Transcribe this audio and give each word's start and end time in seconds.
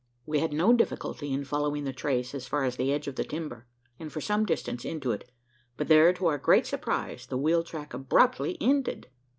We 0.25 0.39
had 0.39 0.51
no 0.51 0.73
difficulty 0.73 1.31
in 1.31 1.45
following 1.45 1.83
the 1.83 1.93
trace 1.93 2.33
as 2.33 2.47
far 2.47 2.63
as 2.63 2.75
the 2.75 2.91
edge 2.91 3.07
of 3.07 3.17
the 3.17 3.23
timber, 3.23 3.67
and 3.99 4.11
for 4.11 4.19
some 4.19 4.47
distance 4.47 4.83
into 4.83 5.11
it: 5.11 5.29
but 5.77 5.89
there, 5.89 6.11
to 6.11 6.25
our 6.25 6.39
great 6.39 6.65
surprise, 6.65 7.27
the 7.27 7.37
wheel 7.37 7.61
track 7.63 7.93
abruptly 7.93 8.57
ended! 8.59 9.09